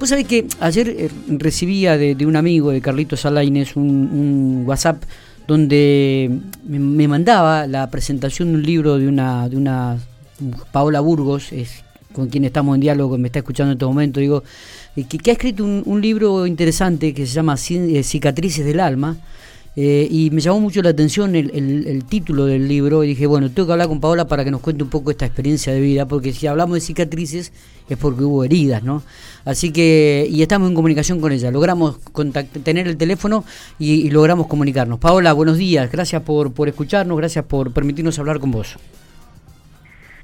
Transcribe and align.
Vos 0.00 0.08
sabés 0.08 0.26
que 0.26 0.46
ayer 0.60 0.88
eh, 0.88 1.10
recibía 1.28 1.98
de, 1.98 2.24
un 2.24 2.34
amigo, 2.34 2.70
de 2.70 2.80
Carlitos 2.80 3.26
Alaines, 3.26 3.76
un, 3.76 3.84
un 3.84 4.64
WhatsApp 4.66 5.02
donde 5.46 6.40
me, 6.64 7.06
mandaba 7.06 7.66
la 7.66 7.90
presentación 7.90 8.48
de 8.48 8.54
un 8.54 8.62
libro 8.62 8.96
de 8.96 9.06
una, 9.08 9.46
de 9.50 9.58
una 9.58 9.98
Paola 10.72 11.00
Burgos, 11.00 11.50
con 12.14 12.28
quien 12.28 12.44
estamos 12.44 12.76
en 12.76 12.80
diálogo, 12.80 13.18
me 13.18 13.28
está 13.28 13.40
escuchando 13.40 13.72
en 13.72 13.76
este 13.76 13.84
momento, 13.84 14.20
digo, 14.20 14.42
eh, 14.96 15.04
que, 15.04 15.30
ha 15.30 15.34
escrito 15.34 15.64
un, 15.64 16.00
libro 16.00 16.46
interesante 16.46 17.12
que 17.12 17.26
se 17.26 17.34
llama 17.34 17.56
eh, 17.68 18.02
Cicatrices 18.02 18.64
del 18.64 18.80
Alma, 18.80 19.18
eh, 19.76 20.08
y 20.10 20.30
me 20.30 20.40
llamó 20.40 20.58
mucho 20.60 20.82
la 20.82 20.90
atención 20.90 21.36
el, 21.36 22.04
título 22.08 22.46
del 22.46 22.66
libro 22.66 23.04
y 23.04 23.08
dije, 23.08 23.26
bueno, 23.26 23.50
tengo 23.50 23.66
que 23.66 23.72
hablar 23.72 23.88
con 23.88 24.00
Paola 24.00 24.26
para 24.26 24.44
que 24.44 24.50
nos 24.50 24.60
cuente 24.60 24.82
un 24.82 24.90
poco 24.90 25.10
esta 25.10 25.26
experiencia 25.26 25.72
de 25.72 25.80
vida, 25.80 26.06
porque 26.06 26.32
si 26.32 26.46
hablamos 26.46 26.74
de 26.74 26.80
cicatrices 26.80 27.52
es 27.88 27.98
porque 27.98 28.24
hubo 28.24 28.44
heridas, 28.44 28.82
¿no? 28.82 29.02
Así 29.44 29.72
que, 29.72 30.26
y 30.30 30.42
estamos 30.42 30.68
en 30.68 30.74
comunicación 30.74 31.20
con 31.20 31.32
ella, 31.32 31.50
logramos 31.50 31.98
tener 32.64 32.88
el 32.88 32.96
teléfono 32.96 33.44
y, 33.78 34.10
logramos 34.10 34.48
comunicarnos. 34.48 34.98
Paola, 34.98 35.32
buenos 35.32 35.56
días, 35.56 35.90
gracias 35.90 36.22
por, 36.22 36.52
por 36.52 36.68
escucharnos, 36.68 37.16
gracias 37.16 37.44
por 37.44 37.72
permitirnos 37.72 38.18
hablar 38.18 38.40
con 38.40 38.50
vos. 38.50 38.76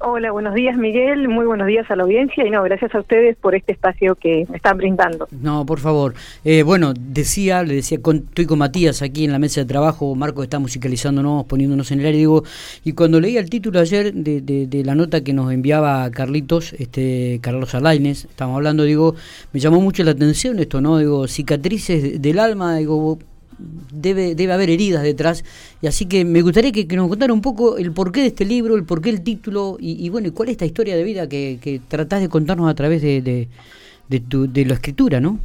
Hola, 0.09 0.31
buenos 0.31 0.53
días 0.53 0.77
Miguel, 0.77 1.27
muy 1.27 1.45
buenos 1.45 1.67
días 1.67 1.85
a 1.91 1.95
la 1.97 2.03
audiencia 2.03 2.47
y 2.47 2.49
no, 2.49 2.63
gracias 2.63 2.95
a 2.95 3.01
ustedes 3.01 3.35
por 3.35 3.55
este 3.55 3.73
espacio 3.73 4.15
que 4.15 4.45
me 4.49 4.55
están 4.55 4.77
brindando. 4.77 5.27
No, 5.31 5.65
por 5.65 5.81
favor. 5.81 6.13
Eh, 6.45 6.63
bueno, 6.63 6.93
decía, 6.97 7.61
le 7.63 7.75
decía, 7.75 8.01
con, 8.01 8.19
estoy 8.29 8.45
con 8.45 8.59
Matías 8.59 9.01
aquí 9.01 9.25
en 9.25 9.33
la 9.33 9.37
mesa 9.37 9.59
de 9.59 9.65
trabajo, 9.67 10.15
Marco 10.15 10.43
está 10.43 10.59
musicalizándonos, 10.59 11.43
poniéndonos 11.43 11.91
en 11.91 11.99
el 11.99 12.05
aire, 12.05 12.19
digo, 12.19 12.43
y 12.85 12.93
cuando 12.93 13.19
leía 13.19 13.41
el 13.41 13.49
título 13.49 13.81
ayer 13.81 14.13
de, 14.13 14.39
de, 14.39 14.83
la 14.85 14.95
nota 14.95 15.25
que 15.25 15.33
nos 15.33 15.51
enviaba 15.51 16.09
Carlitos, 16.09 16.71
este 16.79 17.39
Carlos 17.41 17.75
Alaines, 17.75 18.23
estamos 18.23 18.55
hablando, 18.55 18.83
digo, 18.83 19.13
me 19.51 19.59
llamó 19.59 19.81
mucho 19.81 20.05
la 20.05 20.11
atención 20.11 20.57
esto, 20.59 20.79
¿no? 20.79 20.99
Digo, 20.99 21.27
cicatrices 21.27 22.21
del 22.21 22.39
alma, 22.39 22.77
digo, 22.77 23.19
debe, 23.57 24.35
debe 24.35 24.53
haber 24.53 24.69
heridas 24.69 25.03
detrás. 25.03 25.43
Y 25.81 25.87
así 25.87 26.07
que 26.07 26.25
me 26.25 26.41
gustaría 26.41 26.71
que, 26.71 26.85
nos 26.95 27.09
contara 27.09 27.33
un 27.33 27.41
poco 27.41 27.77
el 27.77 27.91
porqué 27.91 28.21
de 28.21 28.27
este 28.27 28.45
libro, 28.45 28.75
el 28.75 28.83
porqué 28.85 29.11
del 29.11 29.23
título 29.23 29.77
y, 29.79 30.09
bueno, 30.09 30.27
y 30.27 30.31
cuál 30.31 30.49
es 30.49 30.53
esta 30.53 30.65
historia 30.65 30.95
de 30.95 31.03
vida 31.03 31.27
que, 31.27 31.59
que 31.61 31.79
tratás 31.87 32.21
de 32.21 32.29
contarnos 32.29 32.69
a 32.69 32.75
través 32.75 33.01
de, 33.01 33.21
de, 33.21 34.19
tu, 34.19 34.51
de 34.51 34.65
la 34.65 34.75
escritura, 34.75 35.19
¿no? 35.19 35.39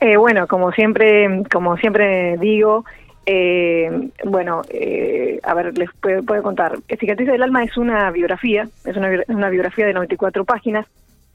Eh, 0.00 0.16
bueno, 0.16 0.46
como 0.46 0.70
siempre, 0.72 1.42
como 1.50 1.76
siempre 1.76 2.36
digo, 2.38 2.84
eh, 3.26 4.10
bueno, 4.24 4.62
eh, 4.70 5.40
a 5.42 5.54
ver, 5.54 5.76
les 5.76 5.90
puedo, 6.00 6.42
contar. 6.42 6.78
Cicatriz 7.00 7.28
del 7.28 7.42
Alma 7.42 7.64
es 7.64 7.76
una 7.76 8.10
biografía, 8.12 8.68
es 8.84 8.96
una, 8.96 9.10
una 9.26 9.50
biografía 9.50 9.86
de 9.86 9.94
94 9.94 10.44
páginas, 10.44 10.86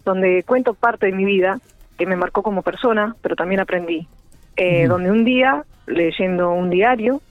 donde 0.05 0.43
cuento 0.43 0.73
parte 0.73 1.07
de 1.07 1.11
mi 1.11 1.25
vida 1.25 1.59
que 1.97 2.05
me 2.05 2.15
marcó 2.15 2.41
como 2.41 2.61
persona, 2.61 3.15
pero 3.21 3.35
también 3.35 3.59
aprendí 3.59 4.07
eh, 4.55 4.87
donde 4.87 5.11
un 5.11 5.25
día, 5.25 5.63
leyendo 5.87 6.51
un 6.51 6.69
diario, 6.69 7.21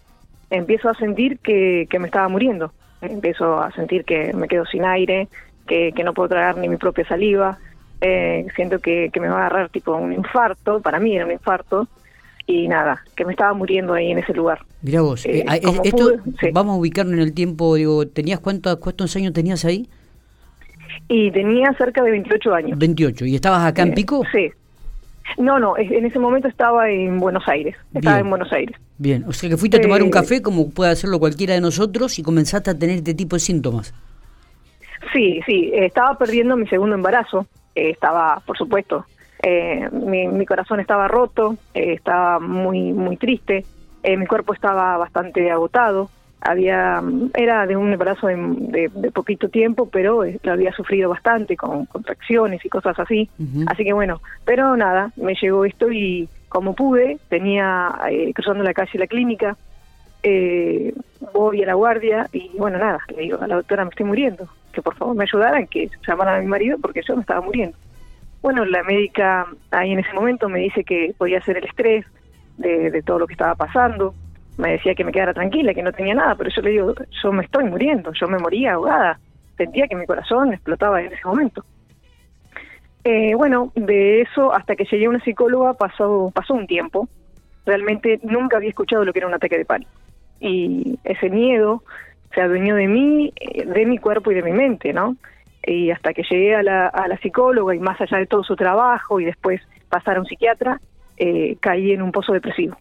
empiezo 0.51 0.89
a 0.89 0.95
sentir 0.95 1.39
que, 1.39 1.87
me 1.99 2.07
estaba 2.07 2.29
muriendo. 2.29 2.73
Empiezo 3.01 3.61
a 3.61 3.73
sentir 3.73 4.05
que 4.05 4.33
me 4.33 4.49
quedo 4.49 4.65
sin 4.67 4.85
aire, 4.85 5.29
que, 5.67 5.93
no 6.05 6.13
puedo 6.13 6.31
tragar 6.31 6.57
ni 6.57 6.69
mi 6.69 6.77
propia 6.77 7.07
saliva, 7.07 7.59
eh, 8.01 8.47
siento 8.55 8.79
que, 8.81 9.11
me 9.21 9.29
va 9.29 9.35
a 9.35 9.47
agarrar 9.47 9.71
tipo 9.71 9.95
un 9.97 10.13
infarto, 10.13 10.81
para 10.81 10.99
mí 10.99 11.17
era 11.17 11.25
un 11.25 11.33
infarto, 11.33 11.89
y 12.47 12.69
nada, 12.69 13.03
que 13.17 13.25
me 13.25 13.33
estaba 13.33 13.55
muriendo 13.55 13.95
ahí 13.95 14.11
en 14.11 14.19
ese 14.19 14.35
lugar. 14.35 14.61
Mira 14.83 15.01
vos, 15.01 15.25
eh, 15.27 15.45
esto 15.85 16.13
vamos 16.53 16.75
a 16.75 16.79
ubicarnos 16.79 17.15
en 17.15 17.21
el 17.21 17.35
tiempo, 17.35 17.77
digo, 17.77 18.07
¿tenías 18.07 18.41
cuántos, 18.41 18.77
cuántos 18.77 19.15
años 19.17 19.33
tenías 19.33 19.65
ahí? 19.65 19.89
Y 21.09 21.31
tenía 21.31 21.73
cerca 21.75 22.03
de 22.03 22.11
28 22.11 22.55
años. 22.55 22.79
28, 22.79 23.25
¿y 23.25 23.35
estabas 23.35 23.65
acá 23.65 23.83
en 23.83 23.95
Pico? 23.95 24.23
Sí, 24.33 24.51
no, 25.39 25.59
no, 25.59 25.77
en 25.79 26.05
ese 26.05 26.19
momento 26.19 26.49
estaba 26.49 26.91
en 26.91 27.19
Buenos 27.19 27.47
Aires, 27.49 27.77
estaba 27.95 28.19
en 28.19 28.31
Buenos 28.31 28.53
Aires. 28.53 28.77
Bien, 28.99 29.25
o 29.27 29.33
sea 29.33 29.49
que 29.49 29.57
fuiste 29.57 29.79
a 29.79 29.81
tomar 29.81 30.03
un 30.03 30.09
eh, 30.09 30.13
café 30.13 30.43
como 30.43 30.71
puede 30.71 30.93
hacerlo 30.93 31.19
cualquiera 31.19 31.55
de 31.55 31.61
nosotros 31.61 32.19
y 32.19 32.23
comenzaste 32.23 32.71
a 32.71 32.79
tener 32.79 32.97
este 32.97 33.15
tipo 33.15 33.37
de 33.37 33.41
síntomas. 33.41 33.95
Sí, 35.13 35.41
sí, 35.47 35.71
estaba 35.75 36.17
perdiendo 36.17 36.57
mi 36.57 36.67
segundo 36.69 36.95
embarazo, 36.95 37.47
eh, 37.75 37.91
estaba, 37.91 38.41
por 38.47 38.57
supuesto, 38.57 39.05
eh, 39.43 39.89
mi, 39.91 40.47
corazón 40.47 40.81
estaba 40.81 41.09
roto, 41.09 41.57
estaba 41.75 42.39
muy, 42.39 42.93
muy 42.93 43.17
triste, 43.17 43.65
mi 44.05 44.27
cuerpo 44.27 44.55
estaba 44.55 44.97
bastante 44.97 45.51
agotado, 45.51 46.11
había 46.43 47.03
era 47.35 47.67
de 47.67 47.77
un 47.77 47.93
embarazo 47.93 48.27
de, 48.27 48.91
poquito 49.13 49.49
tiempo, 49.49 49.89
pero 49.91 50.25
eh, 50.25 50.39
lo 50.43 50.53
había 50.53 50.73
sufrido 50.73 51.09
bastante 51.09 51.57
con 51.57 51.87
contracciones 51.87 52.65
y 52.65 52.69
cosas 52.69 52.99
así. 52.99 53.31
Así 53.67 53.85
que 53.85 53.93
bueno, 53.93 54.21
pero 54.45 54.77
nada, 54.77 55.13
me 55.17 55.35
llegó 55.35 55.65
esto 55.65 55.91
y 55.91 56.29
como 56.49 56.75
pude, 56.75 57.19
tenía 57.29 57.95
eh, 58.11 58.33
cruzando 58.35 58.65
la 58.65 58.75
calle 58.75 58.99
la 58.99 59.07
clínica, 59.07 59.57
eh, 60.23 60.93
voy 61.33 61.63
a 61.63 61.67
la 61.67 61.75
guardia 61.75 62.29
y 62.33 62.51
bueno, 62.59 62.79
nada, 62.79 63.01
le 63.15 63.23
digo 63.23 63.39
a 63.41 63.47
la 63.47 63.57
doctora 63.57 63.85
me 63.85 63.91
estoy 63.91 64.07
muriendo, 64.07 64.49
que 64.73 64.83
por 64.83 64.95
favor 64.97 65.15
me 65.15 65.25
ayudaran, 65.25 65.67
que 65.67 65.89
llamaran 66.07 66.39
a 66.39 66.41
mi 66.41 66.47
marido 66.47 66.79
porque 66.81 67.03
yo 67.07 67.15
me 67.15 67.23
estaba 67.23 67.41
muriendo. 67.41 67.77
Bueno, 68.43 68.65
la 68.65 68.83
médica 68.83 69.47
ahí 69.71 69.93
en 69.93 70.01
ese 70.01 70.13
momento 70.13 70.49
me 70.49 70.59
dice 70.59 70.83
que 70.83 71.15
podía 71.17 71.41
ser 71.43 71.59
el 71.59 71.65
estrés 71.65 72.05
de, 72.59 72.91
de 72.91 73.03
todo 73.03 73.21
lo 73.21 73.27
que 73.29 73.35
estaba 73.35 73.55
pasando, 73.55 74.15
me 74.59 74.73
decía 74.73 74.95
que 74.95 75.05
me 75.05 75.13
quedara 75.13 75.35
tranquila, 75.35 75.75
que 75.75 75.83
no 75.83 75.93
tenía 75.93 76.15
nada, 76.15 76.35
pero 76.35 76.51
yo 76.51 76.63
le 76.63 76.71
digo, 76.71 76.95
yo 77.23 77.33
me 77.33 77.45
estoy 77.45 77.65
muriendo, 77.65 78.13
yo 78.13 78.29
me 78.29 78.39
moría 78.39 78.75
ahogada, 78.75 79.19
sentía 79.57 79.89
que 79.89 79.97
mi 79.97 80.07
corazón 80.07 80.53
explotaba 80.53 81.01
en 81.01 81.13
ese 81.13 81.27
momento. 81.27 81.65
Eh, 83.05 83.35
bueno, 83.35 83.73
de 83.75 84.21
eso 84.21 84.53
hasta 84.55 84.77
que 84.77 84.85
llegué 84.85 85.07
a 85.07 85.11
una 85.11 85.25
psicóloga 85.25 85.75
pasó, 85.75 86.31
pasó 86.35 86.55
un 86.55 86.67
tiempo, 86.67 87.09
realmente 87.67 88.21
nunca 88.23 88.59
había 88.59 88.69
escuchado 88.69 89.05
lo 89.05 89.13
que 89.13 89.21
era 89.21 89.29
un 89.29 89.35
ataque 89.35 89.59
de 89.59 89.65
pánico. 89.65 89.91
Y 90.41 90.99
ese 91.05 91.31
miedo 91.31 91.83
se 92.35 92.41
adueñó 92.41 92.77
de 92.77 92.89
mí, 92.89 93.33
eh, 93.37 93.65
de 93.65 93.87
mi 93.87 93.99
cuerpo 93.99 94.31
y 94.31 94.35
de 94.35 94.43
mi 94.43 94.53
mente, 94.53 94.93
¿no? 94.93 95.17
Y 95.65 95.91
hasta 95.91 96.13
que 96.13 96.25
llegué 96.29 96.57
a 96.57 96.63
la, 96.63 96.89
a 96.89 97.09
la 97.09 97.17
psicóloga 97.19 97.75
y 97.75 97.79
más 97.79 98.01
allá 98.01 98.19
de 98.19 98.27
todo 98.27 98.43
su 98.43 98.57
trabajo 98.57 99.21
y 99.21 99.25
después 99.25 99.61
pasar 99.89 100.17
a 100.17 100.21
un 100.21 100.27
psiquiatra, 100.27 100.81
eh, 101.17 101.57
caí 101.61 101.93
en 101.93 102.03
un 102.03 102.11
pozo 102.11 102.33
depresivo 102.33 102.77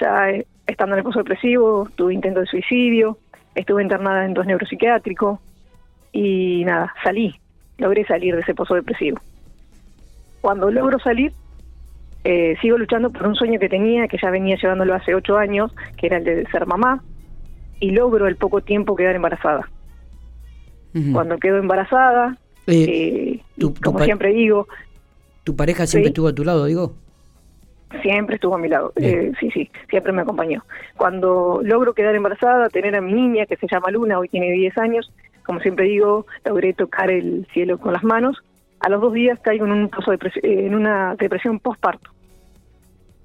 ya 0.00 0.30
eh, 0.30 0.46
estando 0.66 0.94
en 0.94 0.98
el 0.98 1.04
pozo 1.04 1.20
depresivo, 1.20 1.88
tuve 1.96 2.14
intento 2.14 2.40
de 2.40 2.46
suicidio, 2.46 3.18
estuve 3.54 3.82
internada 3.82 4.24
en 4.24 4.34
dos 4.34 4.46
neuropsiquiátricos 4.46 5.38
y 6.12 6.64
nada, 6.64 6.92
salí, 7.02 7.34
logré 7.78 8.06
salir 8.06 8.34
de 8.34 8.42
ese 8.42 8.54
pozo 8.54 8.74
depresivo. 8.74 9.18
Cuando 10.40 10.70
logro 10.70 10.98
salir, 10.98 11.32
eh, 12.24 12.56
sigo 12.60 12.78
luchando 12.78 13.10
por 13.10 13.26
un 13.26 13.34
sueño 13.34 13.58
que 13.58 13.68
tenía, 13.68 14.08
que 14.08 14.18
ya 14.20 14.30
venía 14.30 14.56
llevándolo 14.56 14.94
hace 14.94 15.14
ocho 15.14 15.36
años, 15.36 15.72
que 15.96 16.06
era 16.06 16.18
el 16.18 16.24
de 16.24 16.46
ser 16.50 16.66
mamá, 16.66 17.02
y 17.80 17.90
logro 17.90 18.26
el 18.26 18.36
poco 18.36 18.60
tiempo 18.60 18.96
quedar 18.96 19.16
embarazada. 19.16 19.68
Cuando 21.12 21.38
quedo 21.38 21.56
embarazada, 21.56 22.36
eh, 22.66 23.40
como 23.82 23.98
siempre 24.00 24.34
digo... 24.34 24.68
¿Tu 25.42 25.56
pareja 25.56 25.86
siempre 25.86 26.08
estuvo 26.08 26.28
a 26.28 26.34
tu 26.34 26.44
lado, 26.44 26.66
digo? 26.66 26.92
Siempre 28.00 28.36
estuvo 28.36 28.54
a 28.54 28.58
mi 28.58 28.68
lado, 28.68 28.92
eh, 28.96 29.32
sí, 29.38 29.50
sí, 29.50 29.70
siempre 29.88 30.12
me 30.12 30.22
acompañó. 30.22 30.64
Cuando 30.96 31.60
logro 31.62 31.92
quedar 31.92 32.14
embarazada, 32.14 32.68
tener 32.68 32.96
a 32.96 33.00
mi 33.00 33.12
niña, 33.12 33.46
que 33.46 33.56
se 33.56 33.66
llama 33.68 33.90
Luna, 33.90 34.18
hoy 34.18 34.28
tiene 34.28 34.50
10 34.50 34.78
años, 34.78 35.12
como 35.44 35.60
siempre 35.60 35.86
digo, 35.86 36.26
logré 36.44 36.72
tocar 36.72 37.10
el 37.10 37.46
cielo 37.52 37.78
con 37.78 37.92
las 37.92 38.02
manos. 38.02 38.42
A 38.80 38.88
los 38.88 39.00
dos 39.00 39.12
días 39.12 39.38
caigo 39.40 39.66
en, 39.66 39.72
un 39.72 39.90
de 39.90 40.32
en 40.42 40.74
una 40.74 41.14
depresión 41.16 41.60
postparto, 41.60 42.10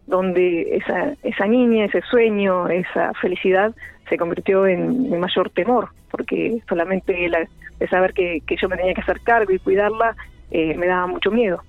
donde 0.05 0.75
esa, 0.75 1.13
esa 1.23 1.47
niña, 1.47 1.85
ese 1.85 2.01
sueño, 2.01 2.67
esa 2.67 3.13
felicidad 3.13 3.73
se 4.09 4.17
convirtió 4.17 4.67
en 4.67 5.09
mi 5.09 5.17
mayor 5.17 5.49
temor, 5.49 5.89
porque 6.11 6.61
solamente 6.69 7.27
la, 7.29 7.47
de 7.79 7.87
saber 7.87 8.13
que, 8.13 8.41
que, 8.45 8.55
yo 8.57 8.69
me 8.69 8.77
tenía 8.77 8.93
que 8.93 9.01
hacer 9.01 9.21
cargo 9.21 9.51
y 9.51 9.59
cuidarla 9.59 10.15
eh, 10.51 10.75
me 10.75 10.87
daba 10.87 11.07
mucho 11.07 11.31
miedo 11.31 11.61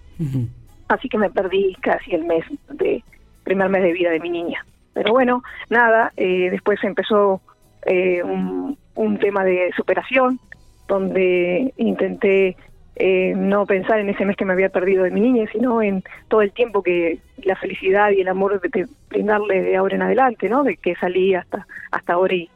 así 0.88 1.08
que 1.08 1.18
me 1.18 1.30
perdí 1.30 1.74
casi 1.80 2.14
el 2.14 2.24
mes 2.24 2.44
de 2.70 3.02
primer 3.44 3.68
mes 3.68 3.82
de 3.82 3.92
vida 3.92 4.10
de 4.10 4.20
mi 4.20 4.30
niña. 4.30 4.64
Pero 4.92 5.12
bueno, 5.12 5.42
nada, 5.70 6.12
eh, 6.16 6.48
después 6.50 6.82
empezó 6.82 7.40
eh, 7.86 8.22
un, 8.22 9.18
tema 9.20 9.44
de 9.44 9.70
superación, 9.76 10.40
donde 10.86 11.72
intenté 11.76 12.56
eh, 12.96 13.32
no 13.36 13.64
pensar 13.64 14.00
en 14.00 14.08
ese 14.08 14.24
mes 14.24 14.36
que 14.36 14.44
me 14.44 14.54
había 14.54 14.70
perdido 14.70 15.04
de 15.04 15.10
mi 15.10 15.20
niña, 15.20 15.48
sino 15.52 15.82
en 15.82 16.02
todo 16.28 16.42
el 16.42 16.50
tiempo 16.50 16.82
que 16.82 17.20
la 17.44 17.54
felicidad 17.54 18.10
y 18.10 18.20
el 18.20 18.28
amor 18.28 18.60
de, 18.60 18.88
brindarle 19.08 19.62
de 19.62 19.76
ahora 19.76 19.94
en 19.94 20.02
adelante, 20.02 20.48
¿no? 20.48 20.64
De 20.64 20.76
que 20.76 20.96
salí 20.96 21.34
hasta 21.34 21.66
hasta 21.90 22.14
ahora 22.14 22.34
y, 22.34 22.48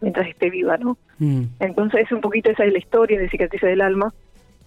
mientras 0.00 0.28
esté 0.28 0.50
viva, 0.50 0.76
¿no? 0.76 0.96
Mm. 1.18 1.42
Entonces 1.58 2.10
un 2.12 2.20
poquito 2.20 2.50
esa 2.50 2.64
es 2.64 2.72
la 2.72 2.78
historia 2.78 3.18
de 3.18 3.28
Cicatriz 3.28 3.60
del 3.60 3.80
Alma 3.80 4.14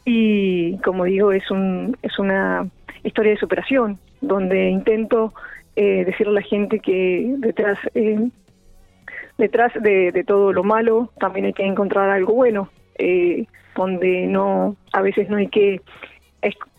y 0.03 0.77
como 0.79 1.06
digo 1.06 1.31
es 1.31 1.50
un 1.50 1.95
es 2.01 2.19
una 2.19 2.68
historia 3.03 3.31
de 3.31 3.38
superación, 3.38 4.00
donde 4.21 4.69
intento 4.69 5.33
eh, 5.75 6.06
decirle 6.06 6.31
a 6.31 6.42
la 6.42 6.48
gente 6.48 6.80
que 6.80 7.33
detrás 7.38 7.77
eh, 7.95 8.30
detrás 9.38 9.71
de, 9.81 10.24
todo 10.25 10.53
lo 10.53 10.63
malo 10.63 11.09
también 11.19 11.45
hay 11.48 11.53
que 11.53 11.65
encontrar 11.65 12.09
algo 12.09 12.33
bueno, 12.33 12.69
eh, 13.00 13.45
donde 13.75 14.27
no 14.27 14.75
a 14.94 15.01
veces 15.01 15.30
no 15.30 15.38
hay 15.38 15.48
que 15.48 15.81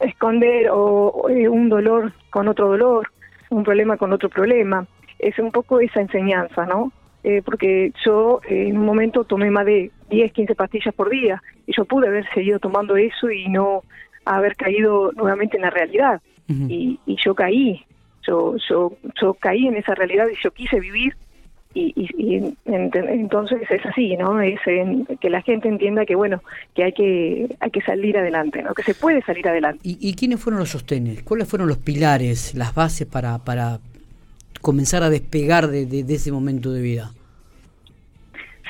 esconder 0.00 0.68
o, 0.70 1.28
eh, 1.28 1.48
un 1.48 1.68
dolor 1.68 2.12
con 2.30 2.48
otro 2.48 2.68
dolor, 2.68 3.08
un 3.50 3.64
problema 3.64 3.96
con 3.96 4.12
otro 4.12 4.28
problema. 4.28 4.86
Es 5.18 5.38
un 5.38 5.52
poco 5.52 5.80
esa 5.80 6.00
enseñanza, 6.00 6.66
¿no? 6.66 6.92
Eh, 7.24 7.42
porque 7.44 7.92
yo 8.04 8.40
en 8.48 8.76
un 8.78 8.84
momento 8.84 9.24
tomé 9.24 9.50
más 9.50 9.64
de 9.64 9.92
10, 10.10 10.32
15 10.32 10.54
pastillas 10.56 10.94
por 10.94 11.08
día 11.08 11.40
y 11.66 11.72
yo 11.76 11.84
pude 11.84 12.08
haber 12.08 12.28
seguido 12.34 12.58
tomando 12.58 12.96
eso 12.96 13.30
y 13.30 13.48
no 13.48 13.82
haber 14.24 14.56
caído 14.56 15.12
nuevamente 15.12 15.56
en 15.56 15.62
la 15.62 15.70
realidad. 15.70 16.20
y, 16.48 16.98
y, 17.06 17.16
yo 17.24 17.34
caí, 17.34 17.84
yo, 18.26 18.56
yo, 18.68 18.92
yo 19.20 19.34
caí 19.34 19.66
en 19.66 19.76
esa 19.76 19.94
realidad 19.94 20.26
y 20.30 20.36
yo 20.42 20.50
quise 20.50 20.78
vivir 20.80 21.14
y, 21.74 22.54
entonces 22.66 23.62
es 23.70 23.86
así, 23.86 24.16
¿no? 24.16 24.40
Es 24.40 24.60
que 25.20 25.30
la 25.30 25.42
gente 25.42 25.68
entienda 25.68 26.04
que, 26.04 26.14
bueno, 26.14 26.42
que 26.74 26.84
hay 26.84 26.92
que 26.92 27.56
hay 27.60 27.70
que 27.70 27.80
salir 27.80 28.18
adelante, 28.18 28.62
¿no? 28.62 28.74
Que 28.74 28.82
se 28.82 28.94
puede 28.94 29.22
salir 29.22 29.48
adelante. 29.48 29.80
¿Y, 29.82 30.14
quiénes 30.14 30.40
fueron 30.40 30.60
los 30.60 30.70
sostenes? 30.70 31.22
¿Cuáles 31.22 31.48
fueron 31.48 31.68
los 31.68 31.78
pilares, 31.78 32.54
las 32.54 32.74
bases 32.74 33.06
para, 33.06 33.38
para 33.38 33.80
comenzar 34.60 35.02
a 35.02 35.10
despegar 35.10 35.68
de, 35.68 35.86
de, 35.86 36.14
ese 36.14 36.30
momento 36.30 36.72
de 36.72 36.82
vida? 36.82 37.12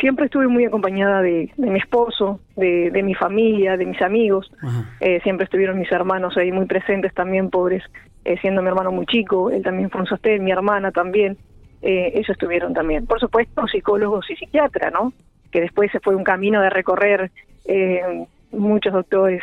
Siempre 0.03 0.25
estuve 0.25 0.49
muy 0.49 0.65
acompañada 0.65 1.23
de, 1.23 1.49
mi 1.57 1.79
esposo, 1.79 2.41
de, 2.57 2.91
de, 2.91 3.03
mi 3.05 3.15
familia, 3.15 3.77
de 3.77 3.87
mis 3.87 4.03
amigos. 4.03 4.51
Eh, 4.99 5.21
siempre 5.23 5.45
estuvieron 5.45 5.79
mis 5.79 5.93
hermanos 5.93 6.37
ahí 6.37 6.51
muy 6.51 6.67
presentes 6.67 7.15
también, 7.15 7.51
pobres, 7.51 7.85
eh, 8.25 8.37
siendo 8.41 8.63
mi 8.63 8.69
hermano 8.69 8.91
muy 8.91 9.07
chico. 9.07 9.53
Él 9.53 9.63
también 9.63 9.91
fue 9.91 10.01
un 10.01 10.09
sostén, 10.09 10.43
mi 10.43 10.51
hermana 10.51 10.91
también 10.91 11.39
eh, 11.83 12.11
ellos 12.15 12.31
estuvieron 12.31 12.75
también. 12.75 13.07
Por 13.07 13.21
supuesto, 13.21 13.65
psicólogos 13.69 14.29
y 14.29 14.35
psiquiatras, 14.35 14.93
¿no? 14.93 15.13
Que 15.53 15.61
después 15.61 15.93
se 15.93 16.01
fue 16.01 16.17
un 16.17 16.25
camino 16.25 16.61
de 16.61 16.71
recorrer 16.71 17.31
eh, 17.67 18.27
muchos 18.51 18.93
doctores, 18.93 19.41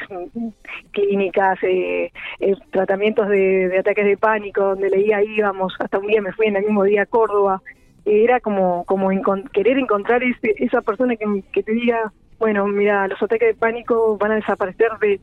clínicas, 0.92 1.58
eh, 1.64 2.12
eh 2.42 2.56
tratamientos 2.72 3.30
de, 3.30 3.78
ataques 3.80 4.06
de 4.06 4.18
pánico, 4.18 4.62
donde 4.62 4.90
leía 4.90 5.24
íbamos, 5.24 5.74
hasta 5.80 6.00
un 6.00 6.08
día 6.08 6.22
me 6.22 6.34
fui 6.34 6.48
en 6.48 6.58
el 6.58 6.66
mismo 6.66 6.84
día 6.84 7.04
a 7.04 7.06
Córdoba. 7.06 7.62
Era 8.06 8.40
como, 8.40 8.86
como 8.86 9.10
querer 9.52 9.78
encontrar 9.78 10.24
ese, 10.24 10.56
esa 10.58 10.82
persona 10.82 11.16
que, 11.16 11.44
que 11.52 11.64
te 11.64 11.74
diga, 11.74 12.12
bueno, 12.40 12.68
mira, 12.68 13.08
los 13.08 13.22
ataques 13.22 13.50
de 13.50 13.54
pánico 13.54 14.18
van 14.18 14.32
a 14.32 14.36
desaparecer 14.36 14.90
de 15.02 15.20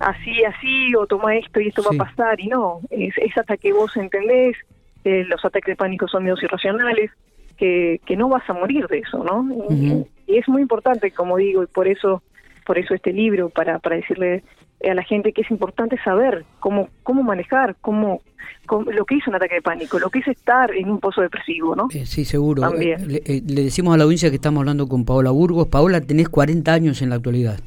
así, 0.00 0.44
así, 0.44 0.94
o 0.96 1.06
toma 1.06 1.36
esto 1.36 1.60
y 1.60 1.68
esto 1.68 1.82
va 1.82 1.94
a 1.94 2.06
pasar, 2.06 2.40
y 2.40 2.48
no, 2.48 2.80
es, 2.90 3.14
es 3.18 3.36
hasta 3.36 3.56
que 3.56 3.72
vos 3.72 3.96
entendés 3.96 4.56
los 5.04 5.44
ataques 5.44 5.72
de 5.72 5.76
pánico 5.76 6.08
son 6.08 6.24
miedos 6.24 6.42
irracionales, 6.42 7.10
que, 7.56 8.00
que 8.06 8.16
no 8.16 8.28
vas 8.28 8.48
a 8.48 8.54
morir 8.54 8.86
de 8.88 8.98
eso, 8.98 9.22
¿no? 9.22 9.46
y, 9.70 10.06
es 10.26 10.48
muy 10.48 10.62
importante, 10.62 11.10
como 11.10 11.36
digo, 11.36 11.62
y 11.62 11.66
por 11.66 11.86
eso, 11.86 12.22
por 12.64 12.78
eso 12.78 12.94
este 12.94 13.12
libro, 13.12 13.50
para, 13.50 13.78
para 13.78 13.96
decirle 13.96 14.42
a 14.90 14.94
la 14.94 15.02
gente 15.02 15.32
que 15.32 15.42
es 15.42 15.50
importante 15.50 15.96
saber 16.02 16.44
cómo, 16.60 16.88
cómo 17.02 17.22
manejar, 17.22 17.76
cómo, 17.80 18.20
lo 18.68 19.04
que 19.04 19.16
es 19.16 19.26
un 19.26 19.34
ataque 19.34 19.56
de 19.56 19.62
pánico, 19.62 19.98
lo 19.98 20.10
que 20.10 20.20
es 20.20 20.28
estar 20.28 20.74
en 20.74 20.90
un 20.90 21.00
pozo 21.00 21.20
depresivo, 21.20 21.76
¿no? 21.76 21.88
Eh, 21.92 22.06
sí, 22.06 22.24
seguro. 22.24 22.62
También. 22.62 23.10
Eh, 23.10 23.22
eh, 23.24 23.42
le, 23.46 23.64
decimos 23.64 23.94
a 23.94 23.98
la 23.98 24.04
audiencia 24.04 24.30
que 24.30 24.36
estamos 24.36 24.60
hablando 24.60 24.88
con 24.88 25.04
Paola 25.04 25.30
Burgos. 25.30 25.68
Paola, 25.68 26.00
tenés 26.00 26.28
40 26.28 26.72
años 26.72 27.02
en 27.02 27.10
la 27.10 27.16
actualidad. 27.16 27.58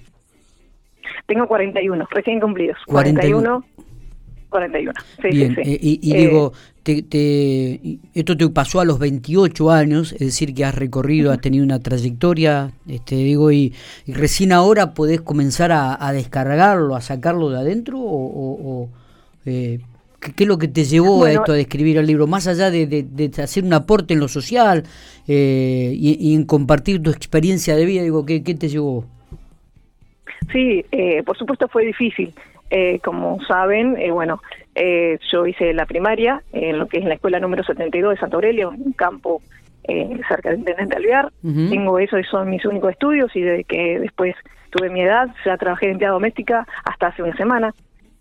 Tengo 1.25 1.47
41, 1.47 2.07
recién 2.11 2.39
cumplidos. 2.39 2.77
41 2.87 3.41
41. 3.41 3.86
Sí, 5.21 5.29
Bien, 5.29 5.55
eh, 5.59 5.77
y, 5.81 6.13
digo, 6.13 6.53
te, 6.83 7.03
te, 7.03 7.99
esto 8.13 8.37
te 8.37 8.47
pasó 8.49 8.79
a 8.79 8.85
los 8.85 8.97
28 8.97 9.71
años, 9.71 10.13
es 10.13 10.19
decir, 10.19 10.53
que 10.53 10.63
has 10.63 10.73
recorrido, 10.73 11.31
has 11.31 11.41
tenido 11.41 11.63
una 11.65 11.79
trayectoria, 11.79 12.71
este, 12.87 13.15
digo, 13.15 13.51
y, 13.51 13.73
recién 14.07 14.53
ahora 14.53 14.93
podés 14.93 15.21
comenzar 15.21 15.71
a, 15.73 16.11
descargarlo, 16.13 16.95
a 16.95 17.01
sacarlo 17.01 17.49
de 17.49 17.57
adentro, 17.57 17.99
o, 17.99 18.89
eh, 19.45 19.79
¿qué, 20.19 20.43
es 20.43 20.47
lo 20.47 20.57
que 20.57 20.69
te 20.69 20.85
llevó 20.85 21.25
a 21.25 21.31
esto, 21.31 21.51
a 21.51 21.59
escribir 21.59 21.97
el 21.97 22.07
libro? 22.07 22.25
Más 22.25 22.47
allá 22.47 22.71
de, 22.71 22.87
de, 22.87 23.31
hacer 23.43 23.65
un 23.65 23.73
aporte 23.73 24.13
en 24.13 24.21
lo 24.21 24.29
social 24.29 24.83
eh, 25.27 25.93
y, 25.93 26.33
en 26.33 26.45
compartir 26.45 27.03
tu 27.03 27.09
experiencia 27.09 27.75
de 27.75 27.85
vida, 27.85 28.01
digo, 28.01 28.25
¿qué, 28.25 28.43
qué 28.43 28.55
te 28.55 28.69
llevó? 28.69 29.05
Sí, 30.53 30.85
por 31.25 31.37
supuesto 31.37 31.67
fue 31.67 31.85
difícil. 31.85 32.33
Eh, 32.69 32.99
como 32.99 33.41
saben, 33.45 33.95
eh, 33.97 34.11
bueno, 34.11 34.41
eh, 34.75 35.17
yo 35.31 35.45
hice 35.45 35.73
la 35.73 35.85
primaria 35.85 36.43
en 36.51 36.79
lo 36.79 36.87
que 36.87 36.97
es 36.97 37.05
la 37.05 37.13
escuela 37.13 37.39
número 37.39 37.63
72 37.63 38.11
de 38.11 38.19
Santa 38.19 38.35
Aurelia, 38.35 38.67
un 38.67 38.93
campo 38.93 39.41
cerca 40.27 40.49
del 40.49 40.59
Intendente 40.59 40.97
Alvear. 40.97 41.31
Tengo 41.41 41.97
eso, 41.97 42.17
esos 42.17 42.29
son 42.29 42.49
mis 42.49 42.65
únicos 42.65 42.91
estudios 42.91 43.33
y 43.33 43.39
desde 43.39 43.63
que 43.63 43.99
después 44.01 44.35
tuve 44.69 44.89
mi 44.89 44.99
edad, 44.99 45.29
ya 45.45 45.55
trabajé 45.55 45.85
de 45.85 45.91
empleada 45.93 46.15
doméstica 46.15 46.67
hasta 46.83 47.07
hace 47.07 47.23
una 47.23 47.37
semana. 47.37 47.73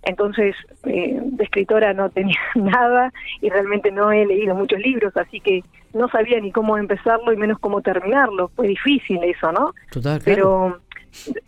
Entonces, 0.05 0.55
de 0.85 1.43
escritora 1.43 1.93
no 1.93 2.09
tenía 2.11 2.39
nada 2.55 3.13
y 3.41 3.49
realmente 3.49 3.91
no 3.91 4.13
he 4.13 4.25
leído 4.27 4.55
muchos 4.55 4.79
libros, 4.79 5.17
así 5.17 5.41
que 5.41 5.65
no 5.93 6.09
sabía 6.09 6.39
ni 6.39 6.53
cómo 6.53 6.79
empezarlo 6.79 7.33
y 7.33 7.37
menos 7.37 7.59
cómo 7.59 7.83
terminarlo. 7.83 8.47
Fue 8.55 8.69
difícil 8.69 9.25
eso, 9.25 9.51
¿no? 9.51 9.75
Total, 9.91 10.21
Pero 10.25 10.79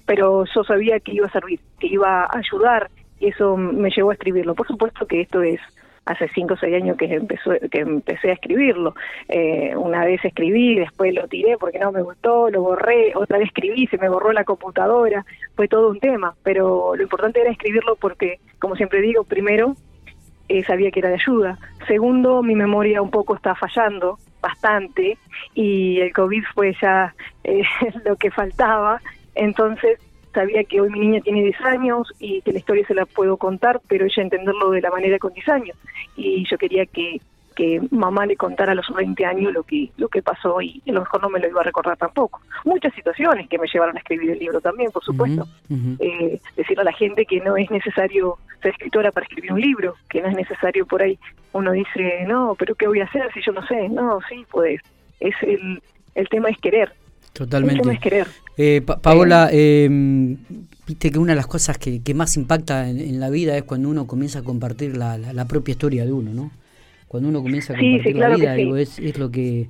pero 0.06 0.44
yo 0.44 0.65
sabía 0.65 1.00
que 1.00 1.12
iba 1.12 1.26
a 1.26 1.32
servir, 1.32 1.61
que 1.79 1.87
iba 1.87 2.25
a 2.25 2.38
ayudar 2.38 2.91
y 3.20 3.29
eso 3.29 3.56
me 3.56 3.91
llevó 3.91 4.11
a 4.11 4.15
escribirlo. 4.15 4.55
Por 4.55 4.67
supuesto 4.67 5.06
que 5.06 5.20
esto 5.20 5.43
es 5.43 5.61
hace 6.09 6.29
cinco 6.35 6.55
o 6.55 6.56
seis 6.56 6.75
años 6.75 6.97
que, 6.97 7.05
empezó, 7.05 7.50
que 7.70 7.81
empecé 7.81 8.31
a 8.31 8.35
escribirlo. 8.35 8.94
Eh, 9.29 9.75
una 9.76 10.05
vez 10.05 10.25
escribí, 10.25 10.76
después 10.76 11.15
lo 11.15 11.29
tiré 11.29 11.59
porque 11.59 11.79
no 11.79 11.93
me 11.93 12.03
gustó, 12.03 12.50
lo 12.50 12.62
borré, 12.62 13.12
otra 13.15 13.38
vez 13.38 13.49
escribí, 13.49 13.87
se 13.88 13.99
me 13.99 14.09
borró 14.09 14.32
la 14.32 14.44
computadora, 14.44 15.25
fue 15.55 15.69
todo 15.69 15.91
un 15.91 16.00
tema, 16.00 16.35
pero 16.43 16.97
lo 16.97 17.03
importante 17.03 17.41
era 17.41 17.50
escribirlo 17.50 17.97
porque, 17.97 18.41
como 18.59 18.75
siempre 18.75 19.03
digo, 19.03 19.25
primero 19.25 19.75
eh, 20.49 20.65
sabía 20.65 20.91
que 20.91 21.00
era 21.00 21.11
de 21.11 21.17
ayuda, 21.17 21.59
segundo 21.87 22.43
mi 22.43 22.55
memoria 22.55 23.03
un 23.03 23.11
poco 23.11 23.35
está 23.35 23.55
fallando 23.55 24.19
bastante 24.41 25.19
y 25.55 26.00
el 26.00 26.12
COVID 26.12 26.44
fue 26.55 26.75
ya 26.81 27.15
eh, 27.44 27.62
lo 28.06 28.17
que 28.17 28.31
faltaba 28.31 29.03
entonces 29.38 29.99
sabía 30.35 30.64
que 30.64 30.81
hoy 30.81 30.90
mi 30.90 31.00
niña 31.00 31.20
tiene 31.20 31.43
10 31.43 31.61
años 31.62 32.12
y 32.19 32.43
que 32.43 32.52
la 32.52 32.58
historia 32.58 32.87
se 32.87 32.94
la 32.94 33.06
puedo 33.06 33.37
contar, 33.37 33.81
pero 33.88 34.05
ella 34.05 34.23
entenderlo 34.23 34.70
de 34.70 34.81
la 34.81 34.90
manera 34.90 35.19
con 35.19 35.32
10 35.32 35.49
años. 35.49 35.76
Y 36.17 36.44
yo 36.49 36.58
quería 36.58 36.87
que, 36.87 37.20
que 37.55 37.81
mamá 37.90 38.26
le 38.26 38.37
contara 38.37 38.73
a 38.73 38.75
los 38.75 38.87
20 38.94 39.25
años 39.25 39.52
lo 39.52 39.62
que, 39.62 39.90
lo 39.96 40.08
que 40.08 40.23
pasó 40.23 40.61
y 40.61 40.82
a 40.88 40.93
lo 40.93 41.00
mejor 41.00 41.23
no 41.23 41.29
me 41.29 41.40
lo 41.40 41.49
iba 41.49 41.61
a 41.61 41.64
recordar 41.64 41.96
tampoco. 41.96 42.40
Muchas 42.64 42.93
situaciones 42.94 43.49
que 43.49 43.58
me 43.58 43.67
llevaron 43.73 43.96
a 43.96 44.00
escribir 44.00 44.31
el 44.31 44.38
libro 44.38 44.61
también, 44.61 44.90
por 44.90 45.05
supuesto. 45.05 45.46
Eh, 45.99 46.41
decir 46.56 46.79
a 46.79 46.84
la 46.84 46.93
gente 46.93 47.25
que 47.25 47.41
no 47.41 47.56
es 47.56 47.70
necesario 47.70 48.38
ser 48.61 48.73
escritora 48.73 49.12
para 49.12 49.25
escribir 49.25 49.52
un 49.52 49.61
libro, 49.61 49.94
que 50.11 50.20
no 50.20 50.29
es 50.29 50.37
necesario 50.37 50.84
por 50.84 51.03
ahí. 51.03 51.19
Uno 51.53 51.72
dice, 51.72 52.24
no, 52.27 52.55
pero 52.58 52.74
¿qué 52.74 52.86
voy 52.86 53.01
a 53.01 53.05
hacer 53.05 53.32
si 53.32 53.41
yo 53.41 53.53
no 53.53 53.67
sé? 53.67 53.89
No, 53.89 54.19
sí, 54.29 54.44
pues 54.51 54.81
es 55.20 55.34
el, 55.43 55.81
el 56.15 56.29
tema 56.29 56.51
es 56.51 56.58
querer 56.58 56.93
Totalmente. 57.39 58.01
Eh, 58.57 58.83
Paola, 59.01 59.49
em, 59.53 60.39
viste 60.89 61.13
que 61.13 61.21
una 61.21 61.35
de 61.35 61.37
las 61.37 61.47
cosas 61.47 61.79
que, 61.79 62.03
más 62.13 62.37
impacta 62.37 62.91
en, 62.91 63.21
la 63.21 63.31
vida 63.31 63.57
es 63.57 63.63
cuando 63.63 63.89
uno 63.89 64.09
comienza 64.09 64.41
a 64.41 64.43
compartir 64.43 64.97
la, 64.97 65.17
la, 65.17 65.45
propia 65.45 65.71
historia 65.71 66.05
de 66.05 66.13
uno, 66.13 66.35
¿no? 66.35 66.51
Cuando 67.07 67.29
uno 67.29 67.41
comienza 67.41 67.75
a 67.75 67.77
compartir 67.79 68.17
la 68.17 68.35
vida, 68.35 68.55
digo, 68.55 68.77
es, 68.77 68.99
es 68.99 69.17
lo 69.21 69.31
que 69.31 69.69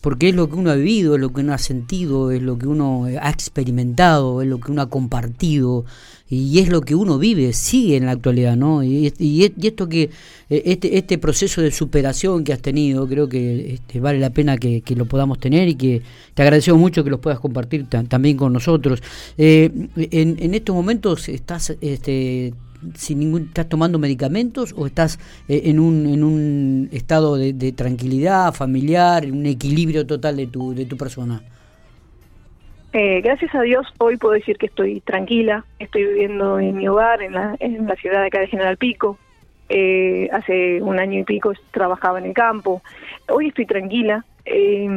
porque 0.00 0.28
es 0.28 0.34
lo 0.34 0.48
que 0.48 0.56
uno 0.56 0.70
ha 0.70 0.74
vivido, 0.74 1.14
es 1.14 1.20
lo 1.20 1.32
que 1.32 1.40
uno 1.40 1.52
ha 1.54 1.58
sentido, 1.58 2.30
es 2.30 2.42
lo 2.42 2.58
que 2.58 2.66
uno 2.66 3.06
ha 3.20 3.30
experimentado, 3.30 4.42
es 4.42 4.48
lo 4.48 4.60
que 4.60 4.70
uno 4.70 4.82
ha 4.82 4.90
compartido 4.90 5.84
y 6.28 6.58
es 6.58 6.68
lo 6.68 6.80
que 6.80 6.94
uno 6.94 7.18
vive, 7.18 7.52
sigue 7.52 7.96
en 7.96 8.06
la 8.06 8.12
actualidad, 8.12 8.56
¿no? 8.56 8.82
Y, 8.82 9.06
esto 9.62 9.88
que, 9.88 10.10
eh, 10.50 10.62
este, 10.64 10.98
este 10.98 11.18
proceso 11.18 11.62
de 11.62 11.70
superación 11.70 12.42
que 12.42 12.52
has 12.52 12.60
tenido, 12.60 13.06
creo 13.06 13.28
que 13.28 13.74
este, 13.74 14.00
vale 14.00 14.18
la 14.18 14.30
pena 14.30 14.56
que, 14.56 14.82
lo 14.96 15.06
podamos 15.06 15.38
tener 15.38 15.68
y 15.68 15.76
que 15.76 16.02
te 16.34 16.42
agradecemos 16.42 16.80
mucho 16.80 17.04
que 17.04 17.10
los 17.10 17.20
puedas 17.20 17.38
compartir 17.38 17.86
también 17.86 18.36
con 18.36 18.52
nosotros. 18.52 19.02
Eh, 19.38 19.70
en, 19.96 20.36
en 20.40 20.54
estos 20.54 20.74
momentos 20.74 21.28
estás 21.28 21.76
este, 21.80 22.54
sin 22.94 23.20
ningún, 23.20 23.42
estás 23.42 23.68
tomando 23.68 23.98
medicamentos 23.98 24.74
o 24.76 24.86
estás 24.86 25.18
eh, 25.48 25.62
en, 25.64 25.80
un, 25.80 26.06
en 26.06 26.24
un 26.24 26.88
estado 26.92 27.36
de, 27.36 27.72
tranquilidad 27.72 28.52
familiar, 28.52 29.26
un 29.26 29.46
equilibrio 29.46 30.06
total 30.06 30.36
de 30.36 30.46
tu, 30.46 30.74
de 30.74 30.86
tu 30.86 30.96
persona? 30.96 31.42
Eh, 32.92 33.20
gracias 33.20 33.54
a 33.54 33.60
Dios 33.60 33.86
hoy 33.98 34.16
puedo 34.16 34.34
decir 34.34 34.56
que 34.56 34.66
estoy 34.66 35.00
tranquila, 35.00 35.64
estoy 35.78 36.04
viviendo 36.04 36.58
en 36.58 36.76
mi 36.76 36.88
hogar, 36.88 37.22
en 37.22 37.32
la, 37.32 37.56
en 37.60 37.86
la 37.86 37.94
ciudad 37.96 38.20
de 38.22 38.28
acá 38.28 38.40
de 38.40 38.46
General 38.46 38.76
Pico. 38.76 39.18
Eh, 39.68 40.28
hace 40.32 40.80
un 40.80 40.98
año 40.98 41.20
y 41.20 41.24
pico 41.24 41.52
trabajaba 41.72 42.18
en 42.18 42.26
el 42.26 42.34
campo. 42.34 42.82
Hoy 43.28 43.48
estoy 43.48 43.66
tranquila, 43.66 44.24
eh, 44.44 44.88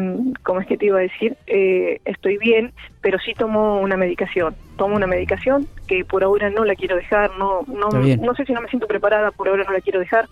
como 0.44 0.60
es 0.60 0.68
que 0.68 0.78
te 0.78 0.86
iba 0.86 1.00
a 1.00 1.02
decir, 1.02 1.36
eh, 1.48 2.00
estoy 2.06 2.38
bien, 2.38 2.72
pero 3.02 3.18
sí 3.20 3.34
tomo 3.34 3.80
una 3.80 3.98
medicación. 3.98 4.56
Tomo 4.78 4.96
una 4.96 5.08
medicación 5.08 5.68
que 5.88 6.06
por 6.06 6.24
ahora 6.24 6.50
no 6.50 6.66
la 6.66 6.76
quiero 6.76 6.96
dejar, 6.96 7.32
no, 7.38 7.62
no, 7.68 7.90
no 7.90 8.36
sé 8.36 8.46
si 8.46 8.54
no 8.54 8.62
me 8.62 8.70
siento 8.70 8.88
preparada, 8.88 9.32
por 9.32 9.48
ahora 9.48 9.64
no 9.64 9.74
la 9.74 9.82
quiero 9.82 10.00
dejar. 10.00 10.30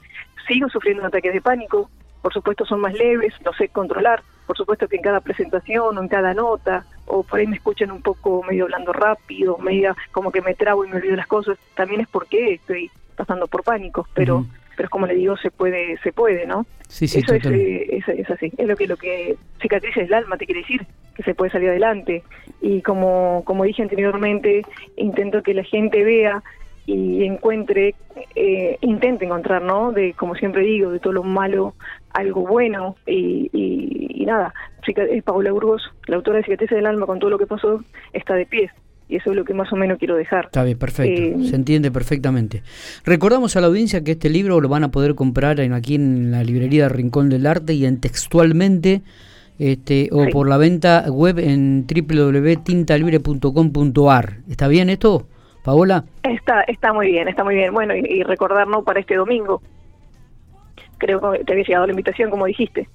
Sigo 0.48 0.70
sufriendo 0.70 1.06
ataques 1.06 1.34
de 1.34 1.42
pánico, 1.42 1.90
por 2.22 2.32
supuesto 2.32 2.66
son 2.66 2.82
más 2.82 2.94
leves, 2.94 3.34
lo 3.44 3.54
sé 3.54 3.70
controlar, 3.70 4.22
por 4.46 4.56
supuesto 4.56 4.88
que 4.88 4.98
en 4.98 5.02
cada 5.02 5.20
presentación 5.20 5.98
o 5.98 6.02
en 6.02 6.08
cada 6.08 6.34
nota 6.34 6.86
o 7.06 7.24
por 7.24 7.40
ahí 7.40 7.48
me 7.48 7.58
escuchan 7.58 7.92
un 7.92 8.02
poco 8.02 8.44
medio 8.44 8.66
hablando 8.66 8.94
rápido, 8.94 9.58
medio 9.58 9.96
como 10.12 10.32
que 10.32 10.42
me 10.42 10.54
trabo 10.54 10.86
y 10.86 10.90
me 10.90 10.98
olvido 10.98 11.16
las 11.16 11.28
cosas, 11.28 11.58
también 11.76 12.02
es 12.02 12.08
porque 12.08 12.54
estoy 12.54 12.92
pasando 13.18 13.48
por 13.48 13.64
pánico, 13.64 14.08
pero 14.14 14.46
pero 14.78 14.90
como 14.90 15.08
le 15.08 15.16
digo, 15.16 15.36
se 15.38 15.50
puede, 15.50 15.98
se 16.04 16.14
puede, 16.14 16.46
¿no? 16.46 16.66
Sí, 16.88 17.08
sí, 17.08 17.20
Eso 17.20 17.34
es, 17.34 17.46
eh, 17.48 18.00
es, 18.08 18.30
así, 18.30 18.54
es 18.56 18.68
lo 18.68 18.76
que 18.78 18.86
lo 18.86 18.96
que 18.96 19.36
cicatrices 19.60 20.08
del 20.08 20.14
alma 20.14 20.38
te 20.38 20.46
quiere 20.46 20.62
decir, 20.62 20.86
que 21.16 21.24
se 21.24 21.34
puede 21.34 21.52
salir 21.52 21.70
adelante. 21.70 22.24
Y 22.62 22.84
como, 22.84 23.42
como 23.44 23.64
dije 23.64 23.82
anteriormente, 23.82 24.62
intento 24.96 25.42
que 25.42 25.56
la 25.56 25.64
gente 25.64 26.04
vea 26.04 26.44
y 26.86 27.26
encuentre, 27.26 27.96
eh, 28.36 28.78
intente 28.82 29.26
encontrar, 29.26 29.64
¿no? 29.64 29.92
De, 29.92 30.14
como 30.14 30.36
siempre 30.36 30.62
digo, 30.62 30.92
de 30.92 31.00
todo 31.00 31.14
lo 31.14 31.24
malo, 31.24 31.74
algo 32.12 32.42
bueno 32.42 32.96
y, 33.08 33.50
y, 33.52 34.26
nada. 34.26 34.54
Eh, 34.86 35.22
Paula 35.24 35.52
Burgos, 35.52 35.92
la 36.06 36.18
autora 36.18 36.38
de 36.38 36.44
Cicatrices 36.44 36.76
del 36.76 36.86
Alma, 36.86 37.08
con 37.08 37.18
todo 37.18 37.32
lo 37.32 37.40
que 37.40 37.48
pasó, 37.48 37.84
está 38.14 38.36
de 38.36 38.46
pie 38.46 38.72
y 39.10 39.16
eso 39.16 39.32
es 39.32 39.36
lo 39.36 39.46
que 39.46 39.54
más 39.54 39.72
o 39.72 39.76
menos 39.76 39.98
quiero 39.98 40.16
dejar. 40.16 40.46
Está 40.46 40.64
bien, 40.64 40.78
perfecto, 40.78 41.22
eh, 41.22 41.36
se 41.50 41.56
entiende 41.56 41.90
perfectamente. 41.92 42.62
Recordamos 43.06 43.56
a 43.56 43.62
la 43.62 43.68
audiencia 43.68 44.04
que 44.04 44.12
este 44.12 44.30
libro 44.30 44.62
lo 44.62 44.70
van 44.70 44.84
a 44.84 44.92
poder 44.92 45.16
comprar 45.16 45.60
en, 45.60 45.74
aquí 45.74 45.96
en 45.96 46.30
la 46.32 46.44
librería 46.44 46.90
Rincón 46.90 47.30
del 47.30 47.48
Arte 47.48 47.74
y 47.74 47.86
en 47.86 48.00
textualmente 48.00 49.02
este, 49.60 50.10
o 50.12 50.28
por 50.30 50.48
la 50.48 50.58
venta 50.58 51.06
web 51.10 51.40
en 51.40 51.88
www.tintalibre.com.ar. 51.88 54.38
¿Está 54.50 54.68
bien 54.68 54.90
esto, 54.90 55.28
Paola? 55.64 56.04
Está, 56.24 56.62
está 56.64 56.92
muy 56.94 57.08
bien, 57.08 57.28
está 57.28 57.44
muy 57.44 57.56
bien. 57.56 57.74
Bueno, 57.74 57.96
y, 57.96 58.02
y 58.02 58.24
recordar, 58.24 58.68
¿no? 58.68 58.84
Para 58.84 59.00
este 59.00 59.16
domingo. 59.16 59.62
Creo 61.00 61.32
que 61.32 61.44
te 61.44 61.54
había 61.54 61.64
llegado 61.64 61.86
la 61.86 61.92
invitación, 61.92 62.32
como 62.32 62.48
dijiste. 62.48 62.90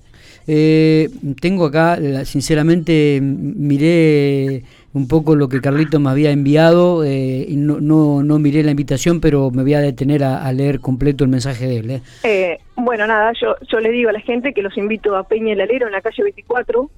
Eh, 0.46 1.08
tengo 1.40 1.66
acá, 1.66 1.98
sinceramente, 2.24 3.20
miré 3.22 4.64
un 4.94 5.08
poco 5.08 5.36
lo 5.36 5.48
que 5.48 5.60
Carlito 5.60 6.00
me 6.00 6.10
había 6.10 6.30
enviado 6.30 7.04
eh, 7.04 7.46
y 7.48 7.56
no, 7.56 7.80
no, 7.80 8.22
no, 8.22 8.38
miré 8.38 8.62
la 8.62 8.72
invitación, 8.72 9.20
pero 9.20 9.50
me 9.50 9.62
voy 9.62 9.74
a 9.74 9.80
detener 9.80 10.22
a, 10.24 10.52
leer 10.52 10.80
completo 10.80 11.24
el 11.24 11.30
mensaje 11.30 11.66
de 11.66 11.76
él. 11.78 11.90
¿eh? 11.90 12.02
eh. 12.24 12.58
bueno, 12.76 13.06
nada, 13.06 13.32
yo, 13.40 13.54
yo 13.70 13.80
le 13.80 13.90
digo 13.90 14.10
a 14.10 14.12
la 14.12 14.20
gente 14.20 14.52
que 14.52 14.62
los 14.62 14.76
invito 14.76 15.16
a 15.16 15.24
Peña 15.24 15.52
el 15.52 15.60
Alero 15.60 15.86
en 15.86 15.92
la 15.92 16.02
calle 16.02 16.22
24, 16.22 16.90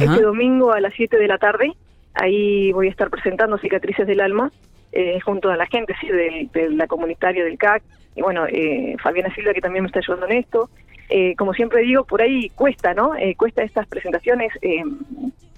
este 0.00 0.22
domingo 0.22 0.72
a 0.72 0.80
las 0.80 0.94
7 0.94 1.16
de 1.16 1.26
la 1.26 1.38
tarde. 1.38 1.72
Ahí 2.14 2.72
voy 2.72 2.86
a 2.88 2.90
estar 2.90 3.10
presentando 3.10 3.58
Cicatrices 3.58 4.06
del 4.06 4.20
Alma. 4.20 4.52
Eh, 4.92 5.20
junto 5.20 5.50
a 5.50 5.56
la 5.56 5.66
gente 5.66 5.94
sí, 6.00 6.08
de, 6.08 6.70
la 6.70 6.88
comunitaria 6.88 7.44
del 7.44 7.56
CAC, 7.56 7.80
y 8.16 8.22
bueno, 8.22 8.44
eh, 8.48 8.96
Fabiana 9.00 9.32
Silva 9.32 9.54
que 9.54 9.60
también 9.60 9.84
me 9.84 9.86
está 9.86 10.00
ayudando 10.00 10.26
en 10.26 10.38
esto, 10.38 10.68
eh, 11.10 11.34
como 11.36 11.52
siempre 11.54 11.82
digo, 11.82 12.04
por 12.04 12.22
ahí 12.22 12.50
cuesta, 12.50 12.94
¿no? 12.94 13.16
Eh, 13.16 13.34
cuesta 13.36 13.64
estas 13.64 13.88
presentaciones, 13.88 14.52
eh, 14.62 14.84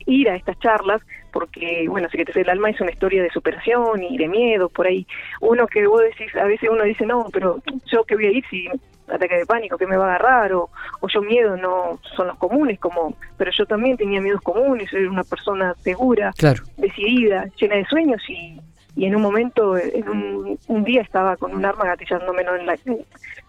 ir 0.07 0.29
a 0.29 0.37
estas 0.37 0.59
charlas, 0.59 1.03
porque, 1.33 1.87
bueno, 1.89 2.09
Secretaría 2.09 2.43
del 2.43 2.51
Alma 2.51 2.71
es 2.71 2.81
una 2.81 2.91
historia 2.91 3.23
de 3.23 3.31
superación 3.31 4.03
y 4.03 4.19
de 4.19 4.29
miedo, 4.29 4.69
por 4.69 4.87
ahí. 4.87 5.07
Uno 5.41 5.67
que 5.67 5.87
vos 5.87 6.03
decís, 6.03 6.35
a 6.37 6.45
veces 6.45 6.69
uno 6.71 6.85
dice, 6.85 7.07
no, 7.07 7.27
pero 7.33 7.61
yo 7.87 8.05
que 8.05 8.15
voy 8.15 8.27
a 8.27 8.31
ir 8.31 8.45
si 8.51 8.69
ataque 9.09 9.37
de 9.39 9.47
pánico, 9.47 9.77
que 9.77 9.87
me 9.87 9.97
va 9.97 10.05
a 10.05 10.15
agarrar, 10.15 10.53
o, 10.53 10.71
o 11.01 11.09
yo 11.09 11.21
miedo 11.23 11.57
no 11.57 11.99
son 12.17 12.29
los 12.29 12.39
comunes, 12.39 12.79
como, 12.79 13.15
pero 13.37 13.51
yo 13.51 13.67
también 13.67 13.97
tenía 13.97 14.21
miedos 14.21 14.41
comunes, 14.41 14.93
era 14.93 15.11
una 15.11 15.25
persona 15.25 15.75
segura, 15.81 16.33
decidida, 16.77 17.47
llena 17.59 17.77
de 17.77 17.85
sueños 17.87 18.23
y 18.29 18.59
y 18.95 19.07
en 19.07 19.17
un 19.17 19.23
momento, 19.23 19.77
en 19.77 20.09
un, 20.09 20.59
un 20.69 20.85
día 20.85 21.01
estaba 21.01 21.37
con 21.37 21.55
un 21.55 21.65
arma 21.65 21.85
gatillándome 21.87 22.43
en 22.43 22.67
la... 22.67 22.77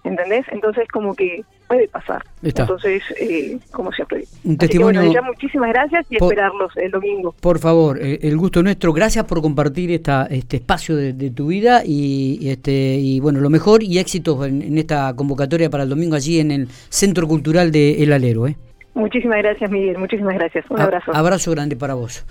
¿Entendés? 0.04 0.46
Entonces 0.50 0.88
como 0.90 1.16
que 1.16 1.44
puede 1.74 1.88
pasar. 1.88 2.24
Entonces, 2.42 3.04
eh, 3.20 3.58
como 3.72 3.92
siempre. 3.92 4.26
Un 4.44 4.58
testimonio. 4.58 5.12
ya 5.12 5.22
muchísimas 5.22 5.70
gracias 5.70 6.06
y 6.10 6.16
esperarlos 6.16 6.72
el 6.78 6.92
domingo. 6.92 7.34
Por 7.40 7.60
favor, 7.60 8.00
eh, 8.02 8.20
el 8.22 8.38
gusto 8.38 8.62
nuestro. 8.62 8.94
Gracias 8.94 9.26
por 9.26 9.42
compartir 9.42 9.92
esta, 9.92 10.28
este 10.30 10.58
espacio 10.58 10.96
de, 10.96 11.32
tu 11.32 11.48
vida 11.48 11.82
y, 11.86 12.50
este 12.50 12.72
y 12.72 13.20
bueno, 13.20 13.40
lo 13.40 13.50
mejor 13.50 13.82
y 13.82 13.98
éxitos 13.98 14.46
en, 14.46 14.78
esta 14.78 15.16
convocatoria 15.16 15.70
para 15.70 15.84
el 15.84 15.90
domingo 15.90 16.16
allí 16.16 16.40
en 16.40 16.52
el 16.52 16.68
Centro 16.90 17.28
Cultural 17.28 17.72
de 17.72 18.04
El 18.04 18.14
Alero. 18.14 18.48
¿eh? 18.48 18.56
Muchísimas 18.94 19.40
gracias, 19.40 19.72
Miguel. 19.72 19.98
Muchísimas 19.98 20.36
gracias. 20.36 20.66
Un 20.70 20.80
abrazo. 20.80 21.12
Abrazo 21.16 21.52
grande 21.52 21.76
para 21.76 21.96
vos. 21.96 22.22